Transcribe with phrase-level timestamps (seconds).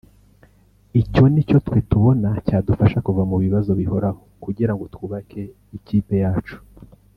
[1.01, 5.41] Icyo ni cyo twe tubona cyadufasha kuva mu bibazo bihoraho kugira ngo twubake
[5.77, 6.55] ikipe yacu